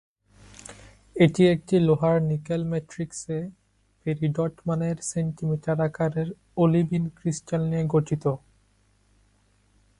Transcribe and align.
এটি 1.15 1.43
একটি 1.47 1.75
লোহার-নিকেল 1.79 2.61
ম্যাট্রিক্সে 2.65 3.37
পেরিডট 4.01 4.53
মানের 4.67 4.97
সেন্টিমিটার 5.11 5.77
আকারের 5.81 6.29
অলিভিন 6.57 7.03
ক্রিস্টাল 7.17 7.61
নিয়ে 7.69 7.85
গঠিত। 7.87 8.23